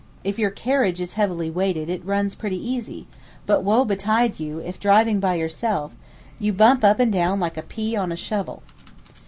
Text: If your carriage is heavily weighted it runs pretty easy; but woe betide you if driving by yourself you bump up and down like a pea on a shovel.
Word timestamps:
If 0.23 0.39
your 0.39 0.49
carriage 0.49 0.99
is 0.99 1.13
heavily 1.13 1.51
weighted 1.51 1.87
it 1.87 2.03
runs 2.03 2.33
pretty 2.33 2.57
easy; 2.57 3.05
but 3.45 3.63
woe 3.63 3.85
betide 3.85 4.39
you 4.39 4.57
if 4.57 4.79
driving 4.79 5.19
by 5.19 5.35
yourself 5.35 5.93
you 6.39 6.51
bump 6.53 6.83
up 6.83 6.99
and 6.99 7.13
down 7.13 7.39
like 7.39 7.55
a 7.55 7.61
pea 7.61 7.95
on 7.95 8.11
a 8.11 8.15
shovel. 8.15 8.63